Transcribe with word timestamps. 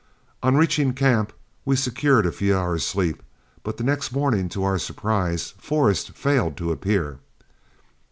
On 0.41 0.57
reaching 0.57 0.93
camp, 0.93 1.31
we 1.63 1.75
secured 1.75 2.25
a 2.25 2.31
few 2.31 2.57
hours' 2.57 2.83
sleep, 2.83 3.21
but 3.61 3.77
the 3.77 3.83
next 3.83 4.11
morning, 4.11 4.49
to 4.49 4.63
our 4.63 4.79
surprise, 4.79 5.53
Forrest 5.59 6.13
failed 6.13 6.57
to 6.57 6.71
appear. 6.71 7.19